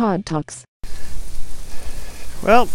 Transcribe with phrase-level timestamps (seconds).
[0.00, 0.64] Todd Talks.
[2.42, 2.70] Well,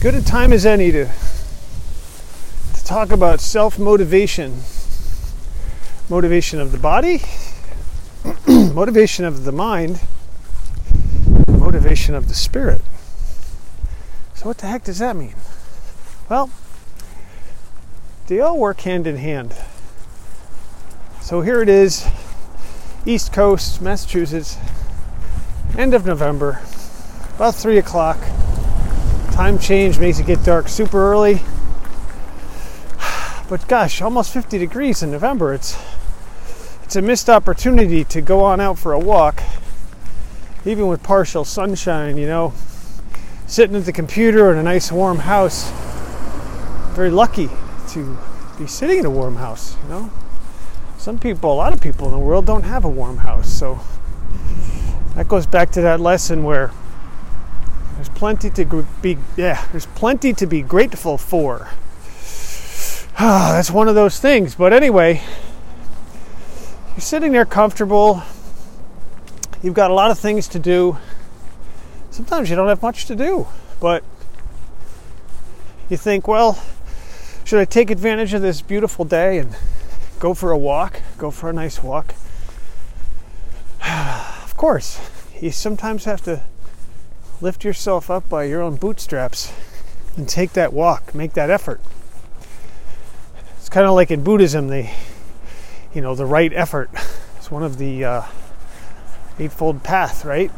[0.00, 4.62] good a time as any to to talk about self motivation,
[6.08, 7.20] motivation of the body,
[8.48, 10.00] motivation of the mind,
[11.46, 12.80] motivation of the spirit.
[14.32, 15.34] So, what the heck does that mean?
[16.30, 16.50] Well,
[18.28, 19.54] they all work hand in hand.
[21.20, 22.06] So here it is,
[23.04, 24.56] East Coast, Massachusetts,
[25.78, 26.60] end of November,
[27.34, 28.18] about 3 o'clock.
[29.32, 31.40] Time change makes it get dark super early.
[33.48, 35.54] But gosh, almost 50 degrees in November.
[35.54, 35.76] It's
[36.82, 39.42] it's a missed opportunity to go on out for a walk,
[40.64, 42.54] even with partial sunshine, you know.
[43.46, 45.70] Sitting at the computer in a nice warm house.
[46.94, 47.50] Very lucky
[47.90, 48.16] to
[48.56, 50.10] be sitting in a warm house, you know.
[50.96, 53.80] Some people, a lot of people in the world don't have a warm house, so
[55.16, 56.70] that goes back to that lesson where
[57.94, 61.68] there's plenty to be yeah, there's plenty to be grateful for.
[63.18, 64.56] Ah, that's one of those things.
[64.56, 65.22] But anyway,
[66.90, 68.22] you're sitting there comfortable.
[69.62, 70.98] You've got a lot of things to do.
[72.10, 73.48] Sometimes you don't have much to do,
[73.80, 74.04] but
[75.88, 76.62] you think, well,
[77.44, 79.56] should I take advantage of this beautiful day and
[80.18, 82.14] go for a walk, go for a nice walk?
[84.56, 84.98] of course,
[85.38, 86.42] you sometimes have to
[87.42, 89.52] lift yourself up by your own bootstraps
[90.16, 91.78] and take that walk, make that effort.
[93.58, 94.88] It's kind of like in Buddhism, the
[95.92, 96.88] you know the right effort.
[97.36, 98.22] It's one of the uh,
[99.38, 100.50] eightfold path, right?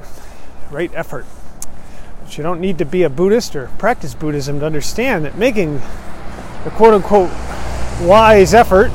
[0.71, 1.27] Right effort.
[2.23, 5.83] But you don't need to be a Buddhist or practice Buddhism to understand that making
[6.63, 7.33] the quote unquote
[8.01, 8.93] wise effort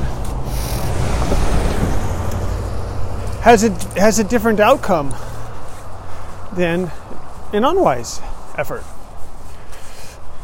[3.43, 5.13] has a has a different outcome
[6.53, 6.91] than
[7.51, 8.19] an unwise
[8.57, 8.83] effort.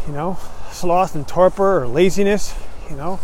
[0.05, 0.37] You know,
[0.71, 2.53] sloth and torpor or laziness,
[2.89, 3.19] you know,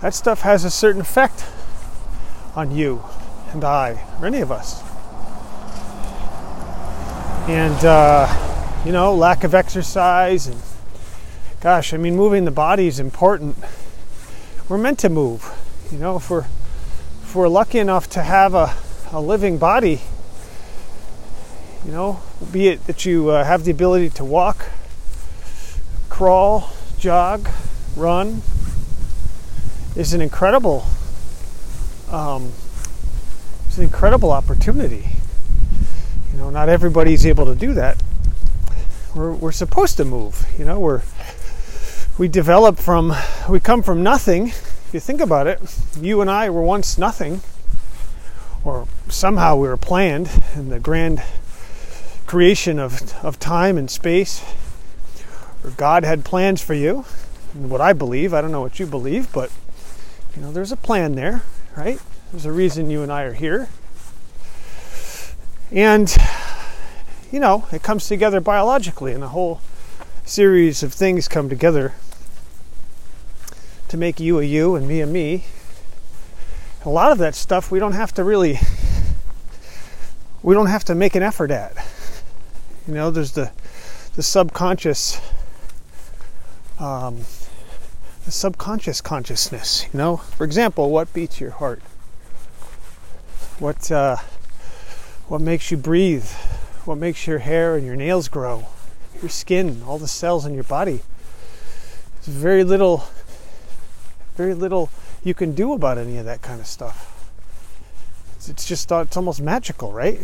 [0.00, 1.44] that stuff has a certain effect
[2.54, 3.02] on you
[3.52, 4.82] and I, or any of us.
[7.48, 10.60] And, uh, you know, lack of exercise and,
[11.60, 13.56] gosh, I mean, moving the body is important.
[14.68, 15.52] We're meant to move.
[15.90, 16.46] You know, if we're,
[17.22, 18.74] if we're lucky enough to have a,
[19.12, 20.00] a living body,
[21.84, 22.20] you know,
[22.52, 24.70] be it that you uh, have the ability to walk,
[26.08, 27.48] crawl, jog,
[27.96, 28.42] run,
[29.96, 30.84] is an incredible,
[32.10, 32.52] um,
[33.66, 35.08] it's an incredible opportunity.
[36.32, 38.00] You know, not everybody's able to do that.
[39.14, 40.46] We're, we're supposed to move.
[40.56, 41.02] You know, we're
[42.18, 43.14] we develop from
[43.48, 44.48] we come from nothing.
[44.48, 45.60] If you think about it,
[46.00, 47.40] you and I were once nothing,
[49.10, 51.22] somehow we were planned in the grand
[52.26, 54.42] creation of, of time and space,
[55.64, 57.04] or God had plans for you,
[57.54, 59.50] and what I believe, I don't know what you believe, but
[60.36, 61.42] you know, there's a plan there,
[61.76, 61.98] right?
[62.30, 63.68] There's a reason you and I are here.
[65.72, 66.16] And,
[67.32, 69.60] you know, it comes together biologically, and a whole
[70.24, 71.94] series of things come together
[73.88, 75.44] to make you a you and me a me.
[76.84, 78.58] A lot of that stuff we don't have to really,
[80.42, 81.72] we don't have to make an effort at.
[82.86, 83.50] You know, there's the
[84.16, 85.20] the subconscious,
[86.78, 87.18] um,
[88.24, 89.86] the subconscious consciousness.
[89.92, 91.80] You know, for example, what beats your heart?
[93.58, 94.16] What uh,
[95.28, 96.28] what makes you breathe?
[96.84, 98.66] What makes your hair and your nails grow?
[99.20, 101.00] Your skin, all the cells in your body.
[102.24, 103.04] There's very little,
[104.36, 104.90] very little
[105.22, 107.19] you can do about any of that kind of stuff.
[108.48, 110.20] It's just uh, it's almost magical, right?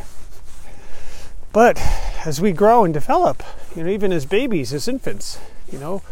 [1.53, 1.81] But
[2.25, 3.43] as we grow and develop,
[3.75, 5.39] you know, even as babies, as infants,
[5.71, 6.03] you know,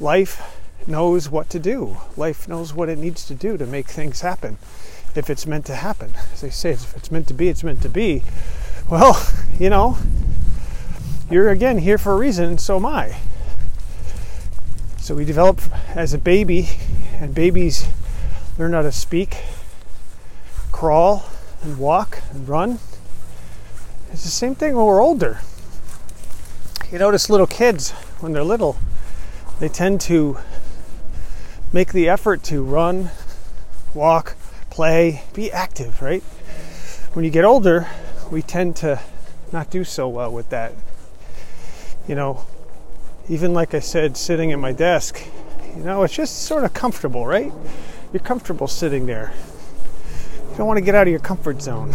[0.00, 1.96] life knows what to do.
[2.16, 4.58] Life knows what it needs to do to make things happen.
[5.14, 7.82] If it's meant to happen, as they say, if it's meant to be, it's meant
[7.82, 8.22] to be.
[8.90, 9.20] Well,
[9.58, 9.98] you know,
[11.30, 13.16] you're again here for a reason, and so am I.
[14.98, 15.60] So we develop
[15.94, 16.68] as a baby,
[17.18, 17.86] and babies
[18.58, 19.36] learn how to speak,
[20.74, 21.24] crawl,
[21.62, 22.78] and walk, and run
[24.14, 25.40] it's the same thing when we're older.
[26.92, 27.90] You notice little kids,
[28.20, 28.76] when they're little,
[29.58, 30.38] they tend to
[31.72, 33.10] make the effort to run,
[33.92, 34.36] walk,
[34.70, 36.22] play, be active, right?
[37.14, 37.88] When you get older,
[38.30, 39.00] we tend to
[39.50, 40.74] not do so well with that.
[42.06, 42.46] You know,
[43.28, 45.26] even like I said, sitting at my desk,
[45.76, 47.52] you know, it's just sort of comfortable, right?
[48.12, 49.32] You're comfortable sitting there.
[50.54, 51.92] You don't want to get out of your comfort zone.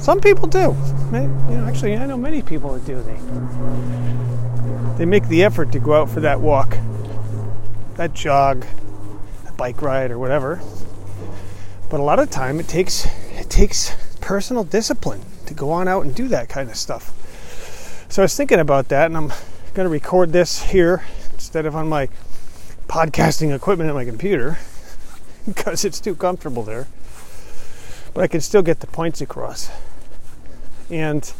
[0.00, 0.74] Some people do.
[1.12, 3.02] You know, actually, I know many people that do.
[3.02, 6.74] They they make the effort to go out for that walk,
[7.96, 8.64] that jog,
[9.44, 10.62] that bike ride, or whatever.
[11.90, 16.06] But a lot of time, it takes it takes personal discipline to go on out
[16.06, 18.06] and do that kind of stuff.
[18.08, 19.28] So I was thinking about that, and I'm
[19.74, 21.04] going to record this here
[21.34, 22.08] instead of on my
[22.88, 24.58] podcasting equipment at my computer
[25.46, 26.86] because it's too comfortable there.
[28.14, 29.70] But I can still get the points across.
[30.90, 31.32] And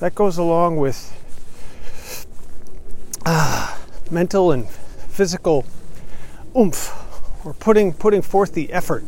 [0.00, 1.10] that goes along with
[3.26, 3.76] uh,
[4.10, 5.64] mental and physical
[6.56, 6.92] oomph
[7.44, 9.04] or putting putting forth the effort.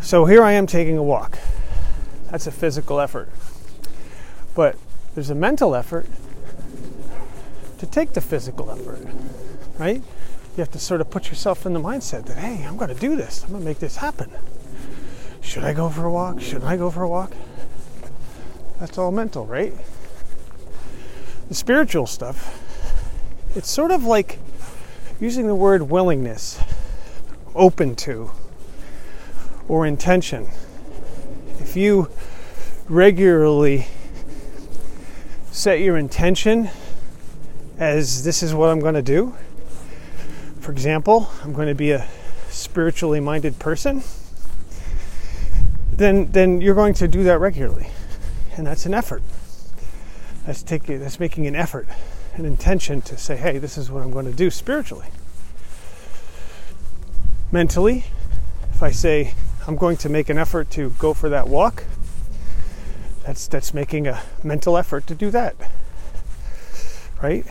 [0.00, 1.38] So here I am taking a walk.
[2.30, 3.28] That's a physical effort.
[4.54, 4.76] But
[5.14, 6.06] there's a mental effort
[7.78, 9.06] to take the physical effort,
[9.78, 10.02] right?
[10.56, 13.00] You have to sort of put yourself in the mindset that, hey, I'm going to
[13.00, 13.42] do this.
[13.42, 14.30] I'm going to make this happen.
[15.40, 16.40] Should I go for a walk?
[16.40, 17.32] Shouldn't I go for a walk?
[18.78, 19.72] That's all mental, right?
[21.48, 22.60] The spiritual stuff,
[23.56, 24.38] it's sort of like
[25.20, 26.60] using the word willingness,
[27.54, 28.30] open to,
[29.68, 30.48] or intention.
[31.58, 32.10] If you
[32.88, 33.86] regularly
[35.50, 36.70] set your intention
[37.78, 39.34] as this is what I'm going to do,
[40.64, 42.08] for example, I'm going to be a
[42.48, 44.02] spiritually minded person,
[45.92, 47.88] then then you're going to do that regularly.
[48.56, 49.22] And that's an effort.
[50.46, 51.86] That's taking that's making an effort,
[52.34, 55.08] an intention to say, hey, this is what I'm going to do spiritually.
[57.52, 58.06] Mentally,
[58.72, 59.34] if I say
[59.66, 61.84] I'm going to make an effort to go for that walk,
[63.26, 65.56] that's that's making a mental effort to do that.
[67.20, 67.44] Right?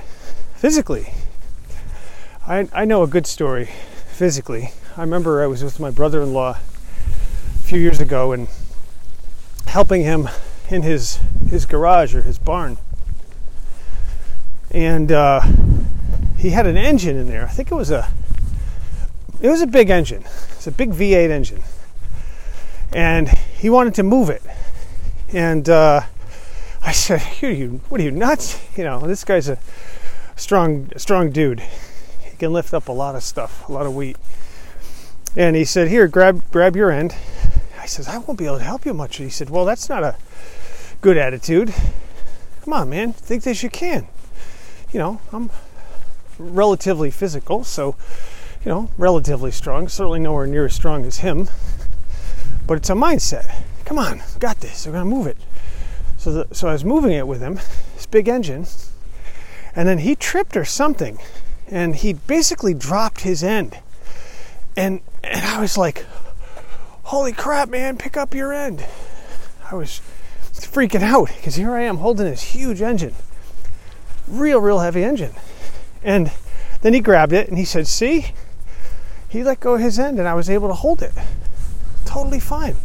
[0.56, 1.14] Physically.
[2.46, 3.70] I I know a good story
[4.08, 4.72] physically.
[4.98, 8.48] I remember I was with my brother-in-law a few years ago and
[9.68, 10.30] helping him
[10.70, 11.20] in his
[11.50, 12.78] his garage or his barn.
[14.72, 15.42] And uh,
[16.38, 17.46] he had an engine in there.
[17.46, 18.10] I think it was a
[19.42, 20.24] it was a big engine.
[20.52, 21.64] It's a big V8 engine.
[22.92, 24.44] And he wanted to move it
[25.34, 26.02] and uh,
[26.84, 27.82] I said, "Are you?
[27.90, 28.60] What are you nuts?
[28.78, 29.58] You know, this guy's a
[30.36, 31.64] strong, strong dude.
[32.44, 34.18] Can lift up a lot of stuff, a lot of weight."
[35.36, 37.16] And he said, "Here, grab, grab your end."
[37.82, 40.04] I says, "I won't be able to help you much." He said, "Well, that's not
[40.04, 40.16] a
[41.02, 41.74] good attitude.
[42.64, 43.14] Come on, man.
[43.14, 44.08] Think that you can.
[44.92, 45.50] You know, I'm
[46.38, 47.96] relatively physical, so."
[48.66, 51.50] You know, relatively strong, certainly nowhere near as strong as him,
[52.66, 53.46] but it's a mindset
[53.86, 54.86] come on, got this.
[54.86, 55.38] We're gonna move it.
[56.18, 57.56] So, the, so I was moving it with him,
[57.96, 58.66] this big engine,
[59.76, 61.20] and then he tripped or something,
[61.68, 63.80] and he basically dropped his end,
[64.76, 66.06] and and I was like,
[67.04, 68.86] holy crap, man, pick up your end.
[69.72, 70.02] I was
[70.52, 73.16] freaking out because here I am holding this huge engine,
[74.28, 75.34] real, real heavy engine,
[76.04, 76.32] and
[76.82, 78.34] then he grabbed it and he said, see,
[79.30, 81.14] he let go his end, and I was able to hold it,
[82.06, 82.76] totally fine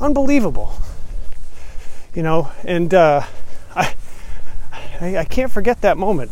[0.00, 0.72] unbelievable.
[2.14, 3.24] You know, and uh,
[3.74, 3.94] I,
[5.00, 6.30] I can't forget that moment.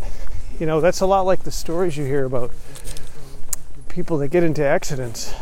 [0.63, 2.53] You know, that's a lot like the stories you hear about
[3.89, 5.35] people that get into accidents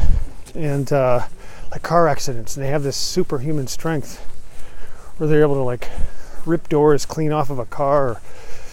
[0.54, 1.26] and uh,
[1.70, 4.16] like car accidents, and they have this superhuman strength
[5.18, 5.90] where they're able to like
[6.46, 8.20] rip doors clean off of a car, or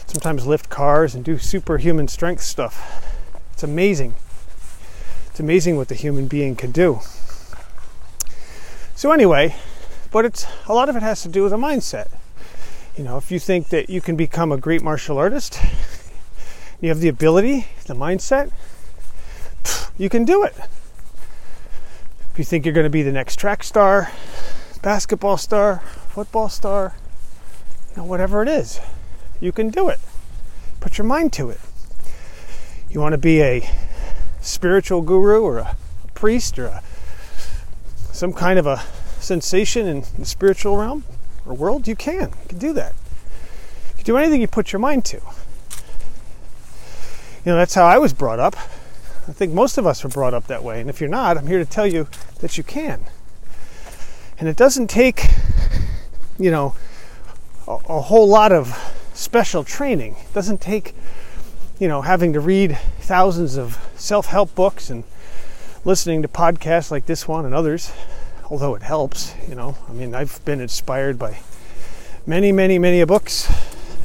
[0.05, 3.05] sometimes lift cars and do superhuman strength stuff.
[3.51, 4.15] It's amazing.
[5.27, 7.01] It's amazing what the human being can do.
[8.95, 9.57] So anyway,
[10.11, 12.07] but it's a lot of it has to do with a mindset.
[12.95, 15.59] You know, if you think that you can become a great martial artist,
[16.81, 18.51] you have the ability, the mindset,
[19.97, 20.55] you can do it.
[22.31, 24.11] If you think you're going to be the next track star,
[24.81, 25.79] basketball star,
[26.09, 26.93] football star,
[27.89, 28.79] you know, whatever it is,
[29.39, 29.99] you can do it.
[30.79, 31.59] Put your mind to it.
[32.89, 33.69] You want to be a
[34.41, 35.75] spiritual guru or a
[36.13, 36.83] priest or a
[38.11, 38.83] some kind of a
[39.19, 41.03] sensation in the spiritual realm
[41.45, 42.29] or world, you can.
[42.29, 42.93] You can do that.
[43.89, 45.21] You can do anything you put your mind to.
[47.47, 48.57] You know, that's how I was brought up.
[48.57, 50.81] I think most of us are brought up that way.
[50.81, 52.09] And if you're not, I'm here to tell you
[52.41, 53.05] that you can.
[54.37, 55.27] And it doesn't take,
[56.37, 56.75] you know,
[57.65, 58.75] a, a whole lot of
[59.13, 60.17] special training.
[60.19, 60.93] It doesn't take,
[61.79, 65.05] you know, having to read thousands of self help books and
[65.85, 67.93] listening to podcasts like this one and others,
[68.49, 69.77] although it helps, you know.
[69.87, 71.39] I mean, I've been inspired by
[72.25, 73.49] many, many, many books,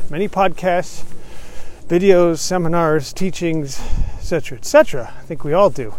[0.08, 1.04] many podcasts,
[1.88, 3.80] videos, seminars, teachings,
[4.16, 5.14] etc., etc.
[5.18, 5.94] I think we all do.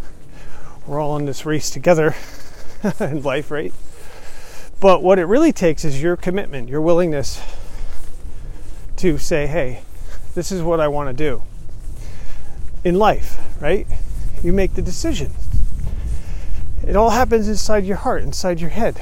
[0.87, 2.15] We're all in this race together
[2.99, 3.73] in life, right?
[4.79, 7.41] But what it really takes is your commitment, your willingness
[8.97, 9.81] to say, hey,
[10.35, 11.43] this is what I want to do
[12.83, 13.87] in life, right?
[14.43, 15.31] You make the decision.
[16.85, 19.01] It all happens inside your heart, inside your head.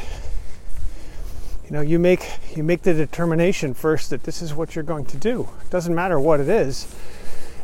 [1.71, 5.05] You know, you make you make the determination first that this is what you're going
[5.05, 5.47] to do.
[5.61, 6.93] It doesn't matter what it is.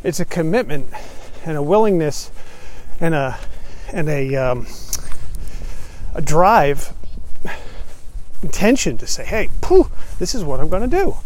[0.02, 0.88] It's a commitment
[1.44, 2.30] and a willingness
[3.00, 3.38] and a
[3.92, 4.66] and a um,
[6.14, 6.94] a drive
[8.42, 11.16] intention to say, hey, pooh, this is what I'm going to do.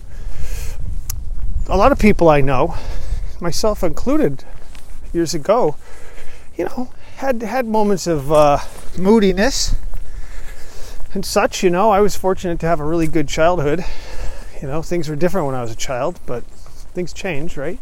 [1.69, 2.75] A lot of people I know,
[3.41, 4.43] myself included,
[5.13, 5.77] years ago,
[6.57, 8.59] you know, had had moments of uh,
[8.99, 9.77] moodiness
[11.15, 11.63] and such.
[11.63, 13.85] You know, I was fortunate to have a really good childhood.
[14.61, 16.45] You know, things were different when I was a child, but
[16.95, 17.79] things change, right?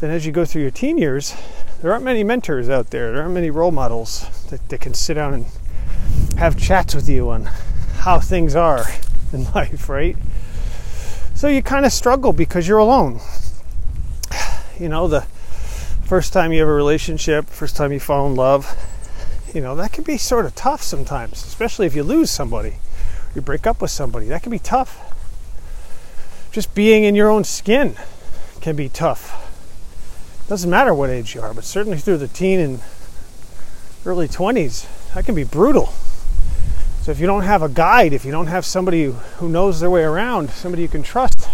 [0.00, 1.34] Then as you go through your teen years,
[1.82, 3.12] there aren't many mentors out there.
[3.12, 5.46] There aren't many role models that, that can sit down and
[6.38, 7.44] have chats with you on
[7.98, 8.86] how things are
[9.32, 10.16] in life, right?
[11.34, 13.20] So you kind of struggle because you're alone.
[14.78, 15.22] You know, the
[16.04, 18.76] first time you have a relationship, first time you fall in love,
[19.58, 22.76] you know, that can be sort of tough sometimes, especially if you lose somebody,
[23.34, 24.26] you break up with somebody.
[24.26, 25.02] That can be tough.
[26.52, 27.96] Just being in your own skin
[28.60, 29.34] can be tough.
[30.46, 32.80] Doesn't matter what age you are, but certainly through the teen and
[34.06, 35.86] early 20s, that can be brutal.
[37.02, 39.90] So if you don't have a guide, if you don't have somebody who knows their
[39.90, 41.48] way around, somebody you can trust,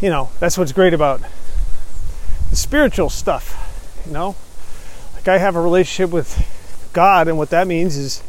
[0.00, 1.20] you know, that's what's great about
[2.48, 4.34] the spiritual stuff, you know.
[5.14, 6.56] Like I have a relationship with
[6.92, 8.22] God, and what that means is,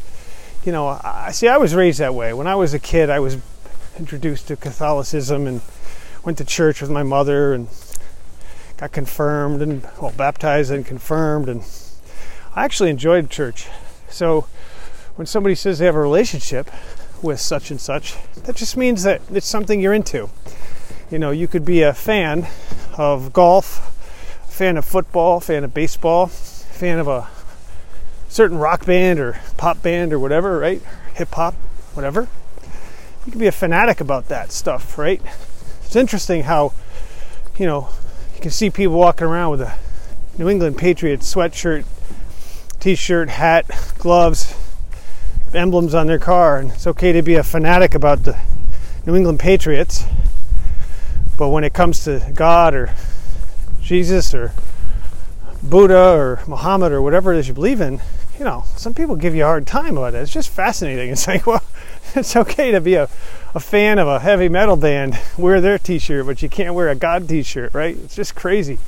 [0.64, 2.34] you know, I see I was raised that way.
[2.34, 3.38] When I was a kid, I was
[3.98, 5.62] introduced to Catholicism and
[6.24, 7.68] went to church with my mother and
[8.78, 11.64] got confirmed and well baptized and confirmed and
[12.54, 13.68] I actually enjoyed church.
[14.10, 14.48] So
[15.16, 16.70] when somebody says they have a relationship
[17.22, 20.30] with such and such, that just means that it's something you're into.
[21.10, 22.48] You know, you could be a fan
[22.98, 23.96] of golf,
[24.50, 27.30] fan of football, fan of baseball, fan of a
[28.32, 30.82] certain rock band or pop band or whatever, right?
[31.16, 31.54] Hip hop,
[31.94, 32.30] whatever.
[33.26, 35.22] You can be a fanatic about that stuff, right?
[35.84, 36.74] It's interesting how,
[37.58, 37.90] you know,
[38.34, 39.78] you can see people walking around with a
[40.38, 41.84] New England Patriots sweatshirt,
[42.80, 43.70] t shirt, hat,
[44.00, 44.56] gloves,
[45.54, 48.40] emblems on their car, and it's okay to be a fanatic about the
[49.06, 50.06] New England Patriots.
[51.38, 52.94] But when it comes to God or
[53.82, 54.54] Jesus or
[55.62, 58.00] Buddha or Muhammad or whatever it is you believe in,
[58.42, 60.18] you know, some people give you a hard time about it.
[60.18, 61.12] It's just fascinating.
[61.12, 61.62] It's like, well,
[62.16, 63.04] it's okay to be a,
[63.54, 66.90] a fan of a heavy metal band, wear their t shirt, but you can't wear
[66.90, 67.96] a God t shirt, right?
[67.96, 68.80] It's just crazy.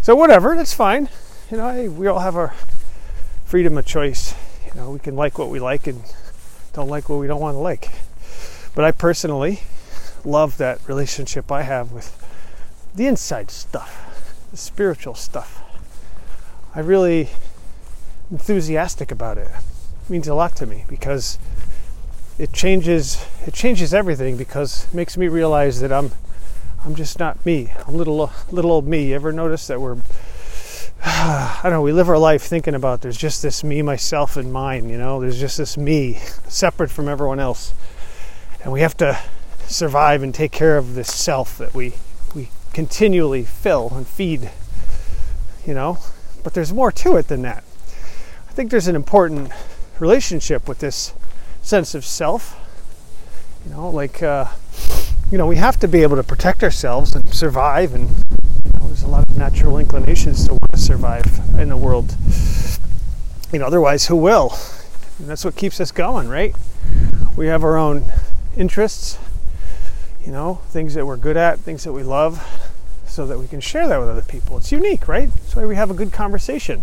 [0.00, 1.08] So, whatever, that's fine.
[1.50, 2.54] You know, we all have our
[3.44, 4.32] freedom of choice.
[4.64, 6.00] You know, we can like what we like and
[6.72, 7.90] don't like what we don't want to like.
[8.76, 9.64] But I personally
[10.24, 12.16] love that relationship I have with
[12.94, 15.58] the inside stuff, the spiritual stuff.
[16.76, 17.30] I really
[18.32, 19.46] enthusiastic about it.
[19.46, 21.38] It means a lot to me because
[22.38, 26.10] it changes it changes everything because it makes me realize that I'm
[26.84, 27.70] I'm just not me.
[27.86, 29.10] I'm little little old me.
[29.10, 29.98] You ever notice that we're
[31.04, 34.52] I don't know, we live our life thinking about there's just this me, myself, and
[34.52, 36.14] mine, you know, there's just this me
[36.48, 37.74] separate from everyone else.
[38.62, 39.20] And we have to
[39.66, 41.94] survive and take care of this self that we
[42.34, 44.50] we continually fill and feed.
[45.66, 45.98] You know?
[46.42, 47.62] But there's more to it than that.
[48.52, 49.50] I think there's an important
[49.98, 51.14] relationship with this
[51.62, 52.54] sense of self.
[53.64, 54.48] You know, like, uh,
[55.30, 58.88] you know, we have to be able to protect ourselves and survive, and you know,
[58.88, 61.24] there's a lot of natural inclinations to want to survive
[61.58, 62.14] in the world.
[63.54, 64.54] You know, otherwise, who will?
[65.18, 66.54] And that's what keeps us going, right?
[67.38, 68.12] We have our own
[68.54, 69.18] interests,
[70.26, 72.46] you know, things that we're good at, things that we love,
[73.06, 74.58] so that we can share that with other people.
[74.58, 75.30] It's unique, right?
[75.30, 76.82] That's why we have a good conversation.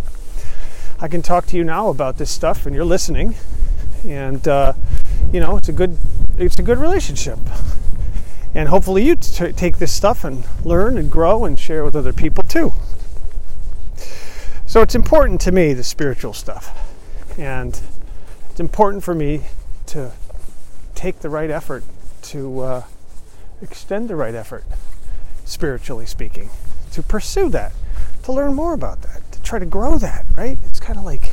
[1.01, 3.35] I can talk to you now about this stuff, and you're listening,
[4.05, 4.73] and uh,
[5.31, 5.97] you know it's a good
[6.37, 7.39] it's a good relationship.
[8.53, 12.11] And hopefully, you t- take this stuff and learn and grow and share with other
[12.11, 12.73] people too.
[14.65, 16.77] So it's important to me the spiritual stuff,
[17.37, 17.79] and
[18.49, 19.43] it's important for me
[19.85, 20.11] to
[20.95, 21.85] take the right effort
[22.23, 22.83] to uh,
[23.61, 24.65] extend the right effort,
[25.45, 26.49] spiritually speaking,
[26.91, 27.71] to pursue that,
[28.23, 30.59] to learn more about that try to grow that, right?
[30.65, 31.31] It's kind of like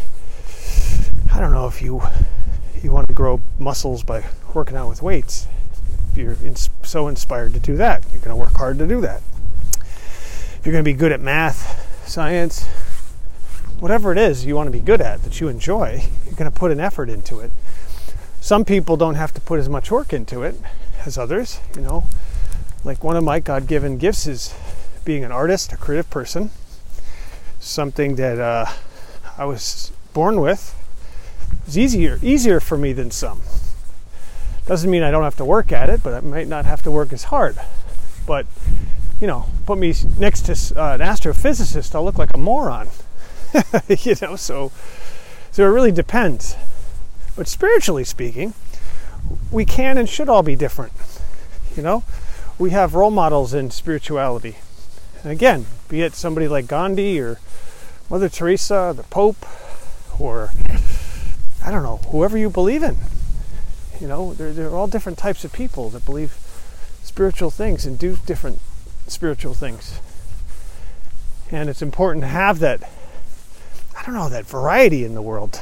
[1.35, 2.01] I don't know if you
[2.83, 5.47] you want to grow muscles by working out with weights.
[6.13, 9.03] If you're in, so inspired to do that, you're going to work hard to do
[9.03, 9.21] that.
[9.79, 12.65] If you're going to be good at math, science,
[13.81, 16.59] whatever it is you want to be good at that you enjoy, you're going to
[16.59, 17.53] put an effort into it.
[18.41, 20.59] some people don't have to put as much work into it
[21.05, 22.05] as others, you know.
[22.83, 24.55] Like one of my God given gifts is
[25.05, 26.51] being an artist, a creative person,
[27.67, 28.67] something that uh,
[29.37, 30.75] I was born with.
[31.67, 33.43] It's easier, easier for me than some.
[34.67, 36.91] Doesn't mean I don't have to work at it, but I might not have to
[36.91, 37.59] work as hard.
[38.27, 38.47] But,
[39.21, 42.89] you know, put me next to uh, an astrophysicist, I'll look like a moron.
[43.89, 44.73] you know, so
[45.57, 46.55] so it really depends.
[47.35, 48.55] But spiritually speaking,
[49.51, 50.93] we can and should all be different.
[51.77, 52.05] You know,
[52.59, 54.57] we have role models in spirituality.
[55.23, 57.39] And again, be it somebody like Gandhi or
[58.09, 59.45] Mother Teresa, the Pope,
[60.19, 60.51] or
[61.65, 62.97] I don't know, whoever you believe in.
[64.01, 66.37] You know, they're, they're all different types of people that believe
[67.03, 68.61] spiritual things and do different
[69.07, 70.01] spiritual things.
[71.51, 72.83] And it's important to have that,
[73.97, 75.61] I don't know, that variety in the world,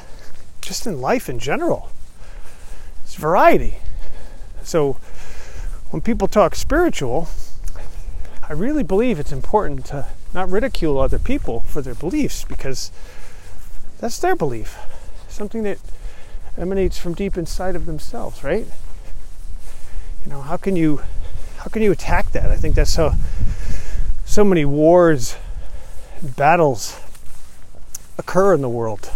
[0.60, 1.90] just in life in general.
[3.04, 3.78] It's variety.
[4.62, 4.94] So
[5.90, 7.28] when people talk spiritual,
[8.46, 12.90] I really believe it's important to not ridicule other people for their beliefs because
[13.98, 14.76] that's their belief,
[15.28, 15.78] something that
[16.58, 18.66] emanates from deep inside of themselves, right?
[20.24, 21.02] You know, how can you
[21.58, 22.50] how can you attack that?
[22.50, 23.14] I think that's how
[24.26, 25.36] so many wars,
[26.22, 26.98] battles
[28.18, 29.10] occur in the world.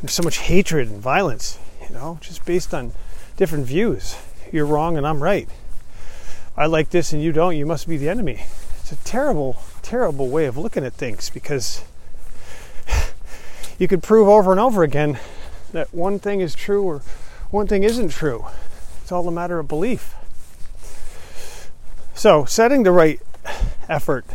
[0.00, 2.92] There's so much hatred and violence, you know, just based on
[3.36, 4.16] different views.
[4.52, 5.48] You're wrong and I'm right.
[6.56, 8.44] I like this and you don't, you must be the enemy.
[8.80, 9.56] It's a terrible,
[9.88, 11.82] terrible way of looking at things because
[13.78, 15.18] you could prove over and over again
[15.72, 16.98] that one thing is true or
[17.50, 18.44] one thing isn't true.
[19.00, 20.14] It's all a matter of belief.
[22.14, 23.18] So, setting the right
[23.88, 24.26] effort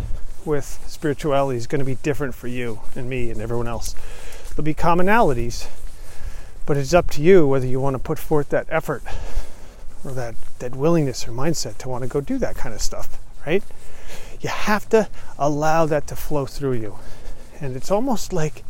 [0.44, 3.94] with spirituality is going to be different for you and me and everyone else.
[4.50, 5.68] There'll be commonalities,
[6.66, 9.04] but it's up to you whether you want to put forth that effort
[10.04, 13.20] or that, that willingness or mindset to want to go do that kind of stuff,
[13.46, 13.64] right?
[14.44, 15.08] You have to
[15.40, 17.00] allow that to flow through you.
[17.62, 18.64] And it's almost like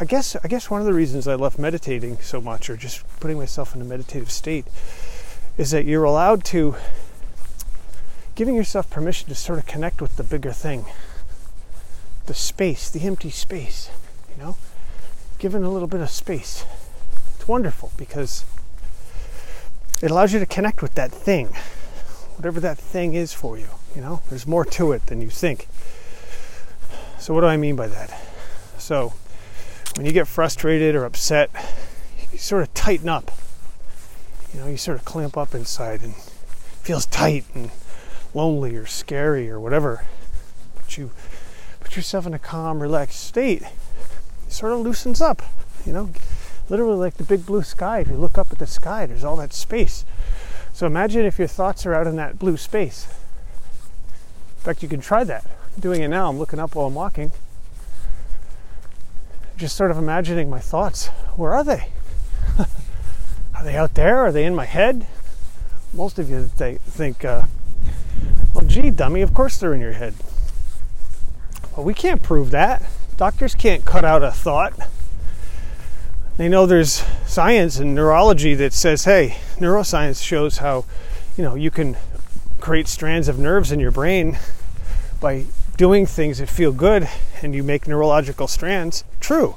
[0.00, 3.04] I guess I guess one of the reasons I love meditating so much or just
[3.20, 4.64] putting myself in a meditative state
[5.58, 6.76] is that you're allowed to
[8.34, 10.86] giving yourself permission to sort of connect with the bigger thing.
[12.26, 13.90] The space, the empty space,
[14.30, 14.56] you know?
[15.38, 16.64] Given a little bit of space.
[17.34, 18.44] It's wonderful because
[20.00, 21.48] it allows you to connect with that thing,
[22.38, 23.66] whatever that thing is for you.
[23.96, 25.66] You know, there's more to it than you think.
[27.18, 28.16] So, what do I mean by that?
[28.78, 29.12] So,
[29.96, 31.50] when you get frustrated or upset,
[32.30, 33.32] you sort of tighten up.
[34.54, 37.70] You know, you sort of clamp up inside and feels tight and
[38.34, 40.04] lonely or scary or whatever.
[40.76, 41.10] But you
[41.80, 45.42] put yourself in a calm, relaxed state, it sort of loosens up.
[45.84, 46.10] You know,
[46.68, 47.98] literally like the big blue sky.
[47.98, 50.04] If you look up at the sky, there's all that space.
[50.78, 53.08] So imagine if your thoughts are out in that blue space.
[53.08, 55.44] In fact, you can try that.
[55.74, 56.28] I'm doing it now.
[56.28, 57.32] I'm looking up while I'm walking.
[59.56, 61.08] Just sort of imagining my thoughts.
[61.34, 61.88] Where are they?
[63.56, 64.18] are they out there?
[64.18, 65.08] Are they in my head?
[65.92, 67.46] Most of you think, uh,
[68.54, 70.14] well, gee, dummy, of course they're in your head.
[71.76, 72.84] Well, we can't prove that.
[73.16, 74.74] Doctors can't cut out a thought.
[76.38, 80.84] They know there's science and neurology that says, hey, neuroscience shows how,
[81.36, 81.96] you know, you can
[82.60, 84.38] create strands of nerves in your brain
[85.20, 85.46] by
[85.76, 87.08] doing things that feel good
[87.42, 89.02] and you make neurological strands.
[89.18, 89.56] True.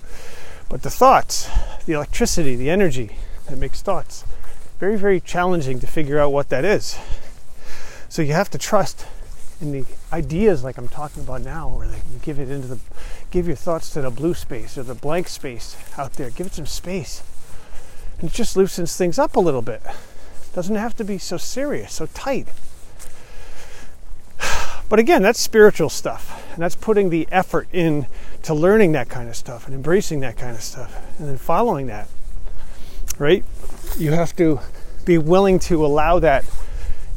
[0.70, 1.48] But the thoughts,
[1.86, 3.12] the electricity, the energy
[3.48, 4.24] that makes thoughts,
[4.80, 6.98] very, very challenging to figure out what that is.
[8.10, 9.06] So you have to trust
[9.62, 12.80] in the ideas like I'm talking about now, where you give it into the
[13.30, 16.30] give your thoughts to the blue space or the blank space out there.
[16.32, 17.24] Give it some space.
[18.19, 19.82] And it just loosens things up a little bit.
[20.54, 22.47] Doesn't have to be so serious, so tight.
[24.89, 26.45] But again, that's spiritual stuff.
[26.52, 28.08] And that's putting the effort in
[28.43, 31.88] to learning that kind of stuff and embracing that kind of stuff and then following
[31.88, 32.10] that.
[33.17, 33.45] Right?
[33.97, 34.60] You have to
[35.06, 36.43] be willing to allow that,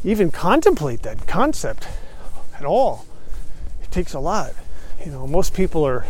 [0.04, 1.88] even contemplate that concept
[2.64, 3.04] at all.
[3.82, 4.54] It takes a lot.
[5.04, 6.06] You know, most people are,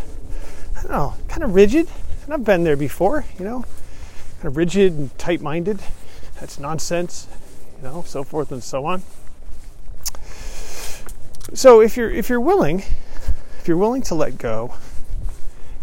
[0.77, 1.87] I don't know, kind of rigid.
[2.23, 3.65] And I've been there before, you know,
[4.37, 5.79] kind of rigid and tight minded.
[6.39, 7.27] That's nonsense,
[7.77, 9.03] you know, so forth and so on.
[11.53, 12.83] So if you're if you're willing,
[13.59, 14.73] if you're willing to let go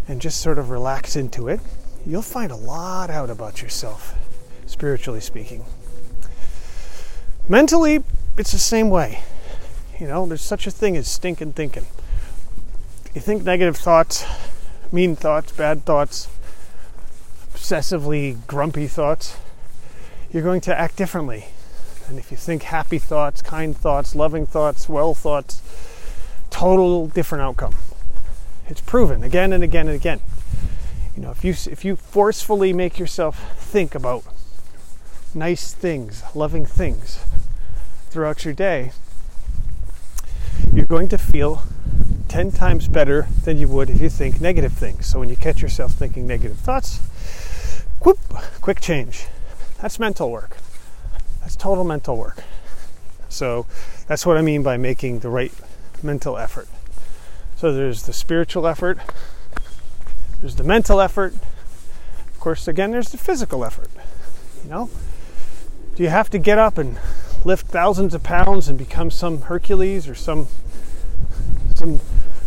[0.09, 1.61] and just sort of relax into it,
[2.07, 4.15] you'll find a lot out about yourself,
[4.67, 5.65] spiritually speaking.
[7.49, 8.03] Mentally,
[8.39, 9.23] it's the same way.
[10.03, 11.87] You know, there's such a thing as stinking thinking
[13.15, 14.25] you think negative thoughts,
[14.91, 16.29] mean thoughts, bad thoughts,
[17.55, 19.37] obsessively grumpy thoughts,
[20.33, 21.47] you're going to act differently.
[22.09, 25.63] And if you think happy thoughts, kind thoughts, loving thoughts, well thoughts,
[26.51, 27.77] total different outcome.
[28.67, 30.21] It's proven again and again and again.
[31.15, 34.25] You know, if you if you forcefully make yourself think about
[35.33, 37.25] nice things, loving things
[38.11, 38.91] throughout your day,
[40.73, 41.63] you're going to feel
[42.29, 45.07] 10 times better than you would if you think negative things.
[45.07, 46.99] So when you catch yourself thinking negative thoughts,
[48.01, 48.19] whoop,
[48.61, 49.27] quick change.
[49.81, 50.57] That's mental work.
[51.41, 52.43] That's total mental work.
[53.29, 53.67] So
[54.07, 55.53] that's what I mean by making the right
[56.03, 56.69] mental effort.
[57.57, 58.99] So there's the spiritual effort,
[60.41, 63.91] there's the mental effort, of course, again, there's the physical effort.
[64.65, 64.91] You know,
[65.95, 66.99] do you have to get up and
[67.45, 70.49] lift thousands of pounds and become some Hercules or some
[71.75, 72.01] some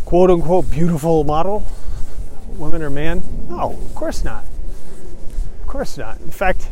[0.05, 1.65] quote unquote beautiful model,
[2.57, 3.23] woman or man?
[3.49, 4.45] No, of course not.
[5.61, 6.19] Of course not.
[6.21, 6.69] In fact,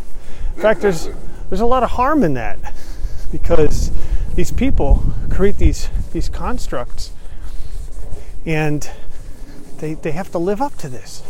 [0.56, 1.10] in fact, there's
[1.50, 2.58] there's a lot of harm in that
[3.32, 3.92] because
[4.36, 7.12] these people create these these constructs
[8.46, 8.90] and
[9.78, 11.24] they they have to live up to this.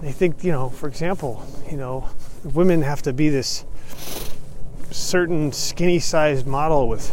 [0.00, 2.08] They think, you know, for example, you know,
[2.42, 3.64] women have to be this
[4.90, 7.12] certain skinny sized model with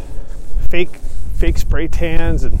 [0.68, 0.96] fake
[1.36, 2.58] fake spray tans and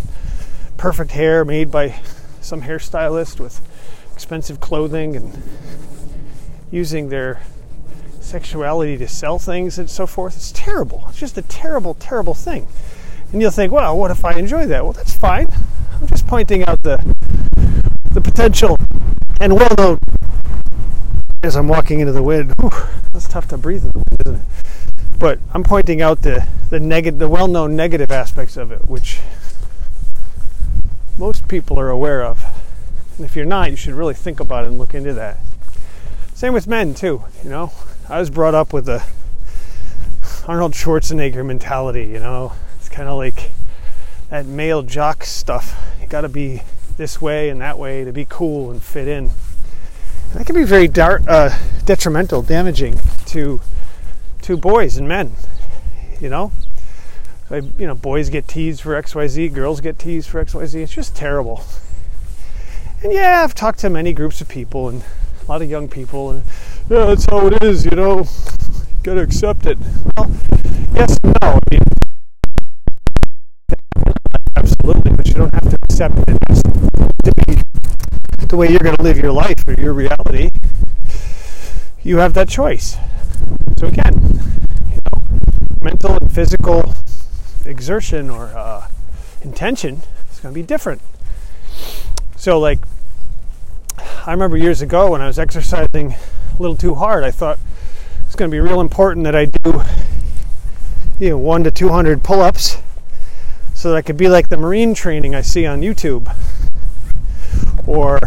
[0.76, 2.00] perfect hair made by
[2.40, 3.60] some hairstylist with
[4.12, 5.42] expensive clothing and
[6.70, 7.40] using their
[8.20, 10.36] sexuality to sell things and so forth.
[10.36, 11.04] It's terrible.
[11.08, 12.68] It's just a terrible, terrible thing.
[13.32, 14.84] And you'll think, well, what if I enjoy that?
[14.84, 15.48] Well, that's fine.
[16.00, 16.98] I'm just pointing out the
[18.12, 18.78] the potential
[19.40, 19.98] and well known
[21.42, 22.54] as I'm walking into the wind.
[22.58, 22.70] Whew,
[23.12, 24.42] that's tough to breathe in the wind, isn't it?
[25.18, 29.20] But I'm pointing out the the negative, the well-known negative aspects of it, which
[31.16, 32.44] most people are aware of.
[33.16, 35.40] And if you're not, you should really think about it and look into that.
[36.34, 37.24] Same with men too.
[37.42, 37.72] You know,
[38.08, 39.04] I was brought up with the
[40.46, 42.04] Arnold Schwarzenegger mentality.
[42.04, 43.50] You know, it's kind of like
[44.30, 45.76] that male jock stuff.
[46.00, 46.62] You got to be
[46.96, 49.30] this way and that way to be cool and fit in.
[50.30, 53.57] And that can be very dar- uh, detrimental, damaging to
[54.48, 55.30] to boys and men.
[56.22, 56.52] You know,
[57.50, 60.64] you know, boys get teased for X, Y, Z, girls get teased for X, Y,
[60.64, 60.80] Z.
[60.80, 61.62] It's just terrible.
[63.02, 65.04] And yeah, I've talked to many groups of people and
[65.42, 66.42] a lot of young people, and
[66.88, 67.84] yeah, that's how it is.
[67.84, 68.26] You know, you
[69.02, 69.76] gotta accept it.
[70.16, 70.30] Well,
[70.94, 71.34] yes, no.
[71.42, 71.80] I mean,
[74.56, 76.38] absolutely, but you don't have to accept it
[77.24, 77.56] to be
[78.46, 80.48] the way you're going to live your life or your reality.
[82.02, 82.96] You have that choice.
[83.78, 84.12] So again,
[84.90, 85.22] you know,
[85.80, 86.94] mental and physical
[87.64, 88.88] exertion or uh,
[89.42, 91.00] intention is going to be different.
[92.36, 92.80] So, like,
[94.26, 97.60] I remember years ago when I was exercising a little too hard, I thought
[98.26, 99.84] it's going to be real important that I do,
[101.20, 102.78] you know, one to two hundred pull-ups,
[103.74, 106.26] so that I could be like the marine training I see on YouTube,
[107.86, 108.18] or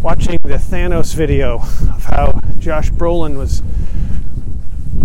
[0.00, 3.60] watching the Thanos video of how Josh Brolin was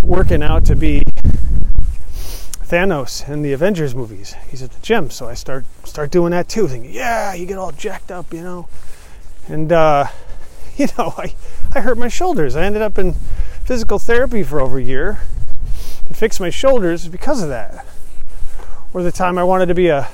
[0.08, 1.02] working out to be
[2.62, 4.34] Thanos in the Avengers movies.
[4.50, 6.66] He's at the gym, so I start start doing that too.
[6.66, 8.68] Thinking, yeah, you get all jacked up, you know.
[9.48, 10.06] And uh,
[10.76, 11.34] you know, I
[11.74, 12.56] I hurt my shoulders.
[12.56, 13.12] I ended up in
[13.64, 15.20] physical therapy for over a year
[16.06, 17.84] to fix my shoulders because of that.
[18.94, 20.08] Or the time I wanted to be a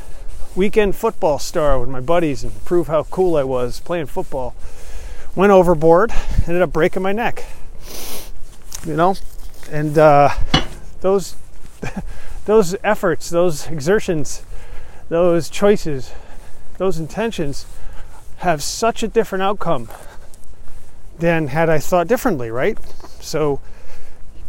[0.56, 4.56] weekend football star with my buddies and prove how cool I was playing football.
[5.36, 6.12] Went overboard,
[6.48, 7.44] ended up breaking my neck.
[8.84, 9.14] You know,
[9.70, 10.30] and uh,
[11.00, 11.36] those
[12.44, 14.44] those efforts, those exertions,
[15.08, 16.12] those choices,
[16.78, 17.66] those intentions
[18.38, 19.88] have such a different outcome
[21.18, 22.78] than had I thought differently, right?
[23.20, 23.60] So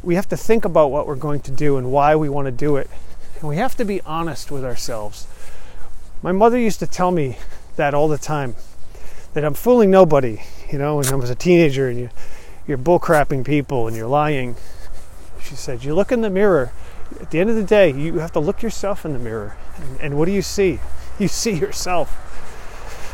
[0.03, 2.51] we have to think about what we're going to do and why we want to
[2.51, 2.89] do it.
[3.39, 5.27] And we have to be honest with ourselves.
[6.21, 7.37] My mother used to tell me
[7.75, 8.55] that all the time
[9.33, 12.09] that I'm fooling nobody, you know, when I was a teenager and you,
[12.67, 14.55] you're bullcrapping people and you're lying
[15.45, 16.71] she said, You look in the mirror.
[17.21, 19.55] At the end of the day, you have to look yourself in the mirror.
[19.77, 20.79] And, and what do you see?
[21.17, 22.11] You see yourself.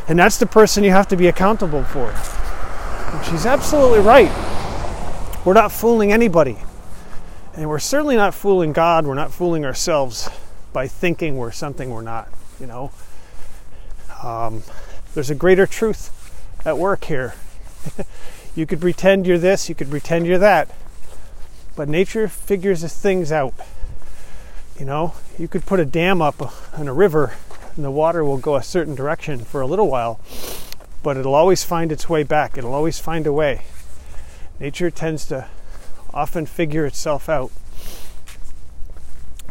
[0.09, 2.09] And that's the person you have to be accountable for.
[2.09, 4.31] And she's absolutely right.
[5.45, 6.57] We're not fooling anybody.
[7.53, 9.05] And we're certainly not fooling God.
[9.05, 10.31] We're not fooling ourselves
[10.73, 12.27] by thinking we're something we're not,
[12.59, 12.91] you know.
[14.23, 14.63] Um,
[15.13, 16.09] there's a greater truth
[16.65, 17.35] at work here.
[18.55, 20.73] you could pretend you're this, you could pretend you're that.
[21.75, 23.53] But nature figures things out.
[24.79, 27.35] You know, you could put a dam up uh, in a river
[27.75, 30.19] and the water will go a certain direction for a little while,
[31.03, 32.57] but it'll always find its way back.
[32.57, 33.61] It'll always find a way.
[34.59, 35.47] Nature tends to
[36.13, 37.51] often figure itself out.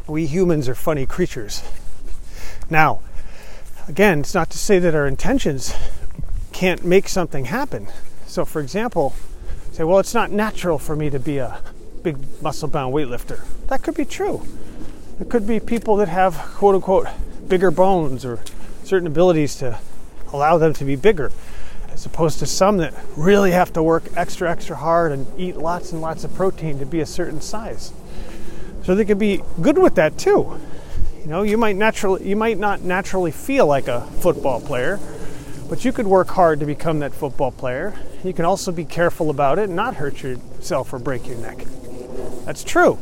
[0.07, 1.63] We humans are funny creatures.
[2.69, 3.01] Now,
[3.89, 5.75] again, it's not to say that our intentions
[6.53, 7.89] can't make something happen.
[8.27, 9.15] So, for example,
[9.73, 11.61] say, well, it's not natural for me to be a
[12.03, 13.45] big muscle bound weightlifter.
[13.69, 14.47] That could be true.
[15.21, 17.09] It could be people that have quote unquote
[17.49, 18.41] bigger bones or
[18.85, 19.79] certain abilities to
[20.33, 21.31] allow them to be bigger,
[21.91, 25.93] as opposed to some that really have to work extra, extra hard and eat lots
[25.93, 27.93] and lots of protein to be a certain size.
[28.85, 30.59] So they could be good with that too.
[31.21, 34.99] You know, you might naturally you might not naturally feel like a football player,
[35.69, 37.95] but you could work hard to become that football player.
[38.25, 41.67] You can also be careful about it and not hurt yourself or break your neck.
[42.45, 42.99] That's true.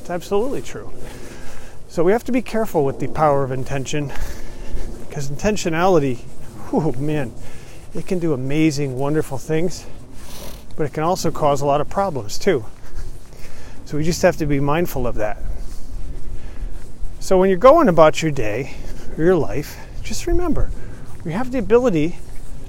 [0.00, 0.92] It's absolutely true.
[1.88, 4.12] So we have to be careful with the power of intention
[5.06, 6.20] because intentionality,
[6.72, 7.32] oh man,
[7.94, 9.86] it can do amazing, wonderful things,
[10.76, 12.64] but it can also cause a lot of problems too.
[13.86, 15.38] So we just have to be mindful of that.
[17.20, 18.74] So when you're going about your day
[19.16, 20.70] or your life, just remember
[21.24, 22.18] we have the ability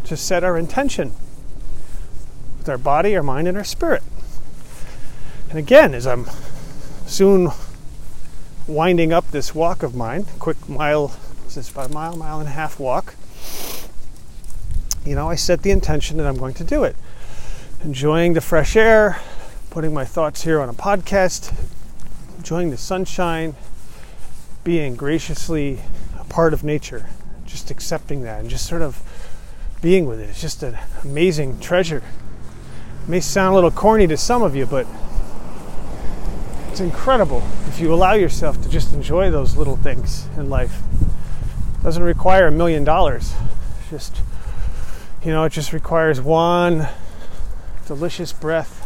[0.05, 1.11] to set our intention
[2.57, 4.01] with our body, our mind, and our spirit.
[5.49, 6.25] And again, as I'm
[7.05, 7.51] soon
[8.67, 12.49] winding up this walk of mine, quick mile, this is about a mile, mile and
[12.49, 13.15] a half walk,
[15.05, 16.97] you know, I set the intention that I'm going to do it.
[17.81, 19.21] Enjoying the fresh air,
[19.69, 21.53] putting my thoughts here on a podcast,
[22.37, 23.55] enjoying the sunshine,
[24.65, 25.79] being graciously
[26.19, 27.07] a part of nature,
[27.45, 29.01] just accepting that and just sort of
[29.81, 30.29] being with it.
[30.29, 32.03] It's just an amazing treasure.
[33.03, 34.85] It may sound a little corny to some of you, but
[36.77, 40.79] it's incredible if you allow yourself to just enjoy those little things in life.
[41.79, 43.33] It doesn't require a million dollars.
[43.89, 44.21] Just
[45.25, 46.87] you know, it just requires one
[47.87, 48.83] delicious breath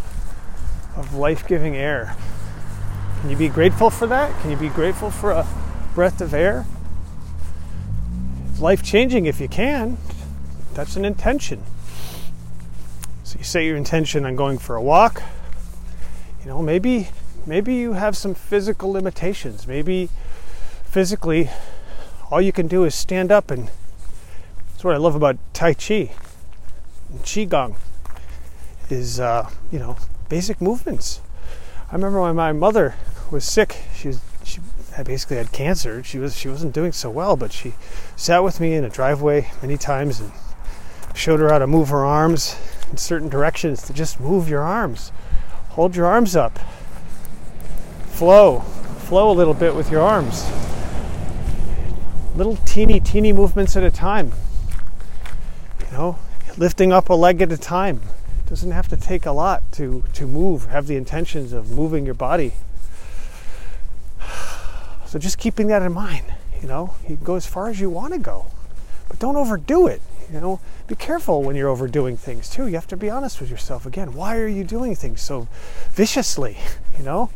[0.96, 2.16] of life-giving air.
[3.20, 4.40] Can you be grateful for that?
[4.40, 5.46] Can you be grateful for a
[5.94, 6.66] breath of air?
[8.52, 9.98] It's life-changing if you can.
[10.76, 11.62] That's an intention.
[13.26, 15.22] So you set your intention on going for a walk.
[16.40, 17.10] You know, maybe
[17.46, 19.68] maybe you have some physical limitations.
[19.68, 20.10] Maybe
[20.84, 21.50] physically,
[22.30, 23.70] all you can do is stand up, and
[24.72, 26.12] that's what I love about Tai Chi,
[27.10, 27.76] and Qigong,
[28.90, 29.98] is uh, you know
[30.30, 31.22] basic movements.
[31.92, 32.96] I remember when my mother
[33.32, 33.84] was sick.
[33.96, 34.60] She was she
[35.04, 36.04] basically had cancer.
[36.04, 37.74] She was she wasn't doing so well, but she
[38.16, 40.32] sat with me in a driveway many times and
[41.14, 42.56] showed her how to move her arms
[42.90, 45.12] in certain directions to just move your arms.
[45.72, 46.60] Hold your arms up
[48.22, 50.48] flow, flow a little bit with your arms.
[52.36, 54.32] Little teeny, teeny movements at a time.
[55.80, 56.20] You know,
[56.56, 58.00] lifting up a leg at a time.
[58.38, 62.06] It doesn't have to take a lot to, to move, have the intentions of moving
[62.06, 62.54] your body.
[65.08, 66.26] So just keeping that in mind,
[66.62, 68.46] you know, you can go as far as you want to go,
[69.10, 70.00] but don't overdo it.
[70.32, 72.68] You know, be careful when you're overdoing things too.
[72.68, 74.14] You have to be honest with yourself again.
[74.14, 75.48] Why are you doing things so
[75.92, 76.58] viciously?
[76.98, 77.32] You know,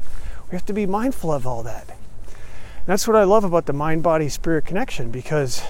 [0.49, 1.87] we have to be mindful of all that.
[1.87, 5.63] And that's what I love about the mind body spirit connection because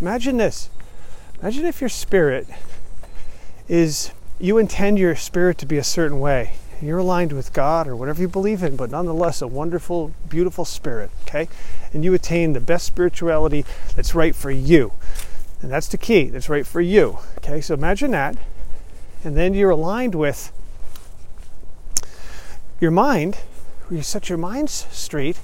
[0.00, 0.68] imagine this.
[1.40, 2.48] Imagine if your spirit
[3.68, 4.10] is,
[4.40, 6.54] you intend your spirit to be a certain way.
[6.82, 11.10] You're aligned with God or whatever you believe in, but nonetheless a wonderful, beautiful spirit,
[11.22, 11.48] okay?
[11.92, 14.92] And you attain the best spirituality that's right for you.
[15.62, 17.60] And that's the key, that's right for you, okay?
[17.60, 18.36] So imagine that.
[19.24, 20.52] And then you're aligned with
[22.78, 23.38] your mind
[23.90, 25.38] you set your minds straight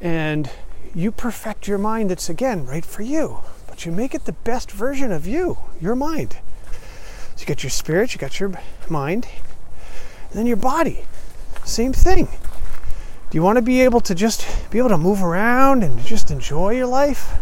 [0.00, 0.50] and
[0.94, 3.40] you perfect your mind that's again right for you.
[3.66, 6.38] But you make it the best version of you your mind.
[7.36, 8.52] So you got your spirit you got your
[8.88, 9.28] mind
[10.30, 11.04] and then your body.
[11.64, 12.26] Same thing.
[13.30, 16.30] Do you want to be able to just be able to move around and just
[16.30, 17.34] enjoy your life?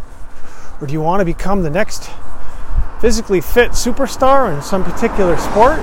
[0.81, 2.11] Or do you want to become the next
[3.01, 5.79] physically fit superstar in some particular sport?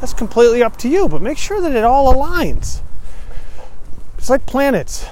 [0.00, 2.82] That's completely up to you but make sure that it all aligns
[4.20, 5.06] it's like planets,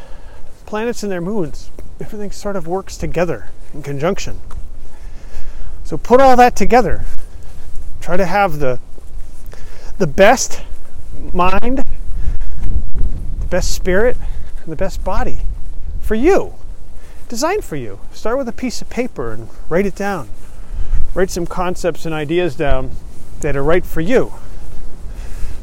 [0.66, 1.70] planets and their moons.
[1.98, 4.38] Everything sort of works together in conjunction.
[5.82, 7.06] So put all that together.
[8.02, 8.78] Try to have the
[9.96, 10.62] the best
[11.32, 11.84] mind,
[13.40, 14.18] the best spirit,
[14.62, 15.38] and the best body
[16.02, 16.52] for you.
[17.30, 18.00] Designed for you.
[18.12, 20.28] Start with a piece of paper and write it down.
[21.14, 22.90] Write some concepts and ideas down
[23.40, 24.34] that are right for you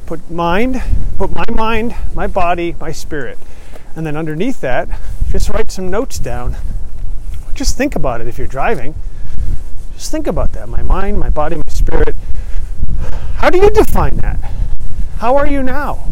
[0.05, 0.81] put mind,
[1.17, 3.38] put my mind, my body, my spirit.
[3.95, 4.89] And then underneath that,
[5.30, 6.56] just write some notes down.
[7.54, 8.95] Just think about it if you're driving.
[9.93, 10.67] Just think about that.
[10.67, 12.15] My mind, my body, my spirit.
[13.36, 14.39] How do you define that?
[15.17, 16.08] how are you now?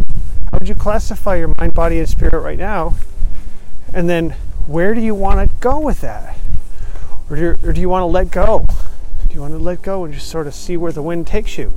[0.52, 2.96] How would you classify your mind, body, and spirit right now?
[3.94, 4.32] And then
[4.66, 6.38] where do you want to go with that?
[7.30, 8.66] Or do, you, or do you want to let go?
[9.28, 11.58] Do you want to let go and just sort of see where the wind takes
[11.58, 11.74] you?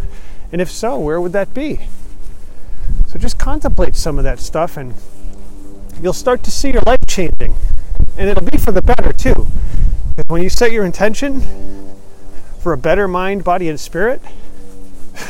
[0.53, 1.89] And if so, where would that be?
[3.16, 4.92] So just contemplate some of that stuff and
[6.02, 7.55] you'll start to see your life changing.
[8.18, 9.46] And it'll be for the better too.
[10.14, 11.40] Because when you set your intention
[12.59, 14.20] for a better mind, body, and spirit,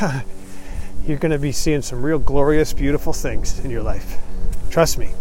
[1.05, 4.17] you're going to be seeing some real glorious, beautiful things in your life.
[4.69, 5.11] Trust me.